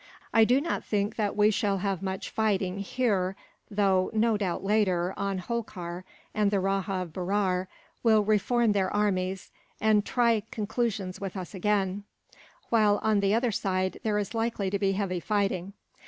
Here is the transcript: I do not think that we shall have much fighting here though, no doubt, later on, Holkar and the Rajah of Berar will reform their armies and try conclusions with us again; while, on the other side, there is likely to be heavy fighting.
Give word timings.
I 0.33 0.45
do 0.45 0.59
not 0.59 0.83
think 0.83 1.15
that 1.17 1.35
we 1.35 1.51
shall 1.51 1.77
have 1.77 2.01
much 2.01 2.31
fighting 2.31 2.79
here 2.79 3.35
though, 3.69 4.09
no 4.15 4.35
doubt, 4.35 4.63
later 4.63 5.13
on, 5.15 5.37
Holkar 5.37 6.05
and 6.33 6.49
the 6.49 6.59
Rajah 6.59 7.03
of 7.03 7.13
Berar 7.13 7.67
will 8.01 8.23
reform 8.23 8.71
their 8.71 8.91
armies 8.91 9.51
and 9.79 10.03
try 10.03 10.41
conclusions 10.49 11.21
with 11.21 11.37
us 11.37 11.53
again; 11.53 12.03
while, 12.69 12.99
on 13.03 13.19
the 13.19 13.35
other 13.35 13.51
side, 13.51 13.99
there 14.01 14.17
is 14.17 14.33
likely 14.33 14.71
to 14.71 14.79
be 14.79 14.93
heavy 14.93 15.19
fighting. 15.19 15.73